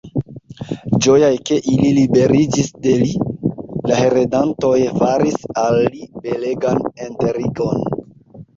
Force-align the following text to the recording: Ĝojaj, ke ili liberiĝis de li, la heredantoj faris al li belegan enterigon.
Ĝojaj, 1.05 1.27
ke 1.49 1.57
ili 1.73 1.91
liberiĝis 1.97 2.71
de 2.87 2.95
li, 3.03 3.11
la 3.91 4.01
heredantoj 4.01 4.73
faris 4.99 5.39
al 5.67 5.81
li 5.85 6.03
belegan 6.27 6.83
enterigon. 7.09 7.89